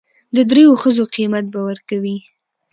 د 0.35 0.37
درېو 0.51 0.73
ښځو 0.81 1.03
قيمت 1.15 1.45
به 1.53 1.59
ور 1.67 1.79
کوي. 1.89 2.17